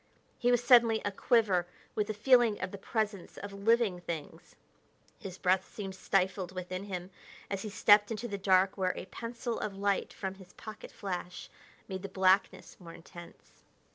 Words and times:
He 0.39 0.49
was 0.49 0.63
suddenly 0.63 0.99
a 1.05 1.11
quiver 1.11 1.67
with 1.93 2.09
a 2.09 2.13
feeling 2.15 2.59
of 2.59 2.71
the 2.71 2.79
presence 2.79 3.37
of 3.37 3.53
living 3.53 4.01
things. 4.01 4.55
His 5.19 5.37
breath 5.37 5.71
seemed 5.71 5.93
stifled 5.93 6.51
within 6.53 6.85
him 6.85 7.11
as 7.51 7.61
he 7.61 7.69
stepped 7.69 8.09
into 8.09 8.27
the 8.27 8.39
dark 8.39 8.79
where 8.79 8.93
a 8.97 9.05
pencil 9.05 9.59
of 9.59 9.77
light 9.77 10.11
from 10.11 10.33
his 10.33 10.53
pocket 10.53 10.91
flash 10.91 11.51
made 11.87 12.01
the 12.01 12.09
blackness 12.09 12.77
more 12.79 12.95
intense. 12.95 13.61